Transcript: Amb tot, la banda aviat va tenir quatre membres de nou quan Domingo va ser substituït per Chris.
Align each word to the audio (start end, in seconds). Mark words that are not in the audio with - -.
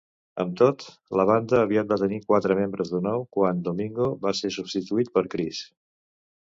Amb 0.43 0.53
tot, 0.61 0.85
la 1.19 1.25
banda 1.31 1.59
aviat 1.65 1.91
va 1.93 1.99
tenir 2.03 2.19
quatre 2.31 2.57
membres 2.63 2.91
de 2.97 3.03
nou 3.09 3.27
quan 3.39 3.63
Domingo 3.69 4.11
va 4.27 4.35
ser 4.43 4.53
substituït 4.59 5.17
per 5.19 5.29
Chris. 5.37 5.67